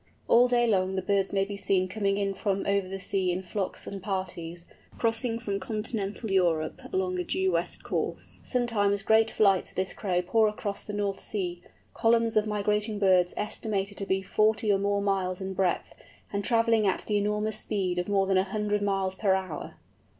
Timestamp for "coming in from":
1.87-2.65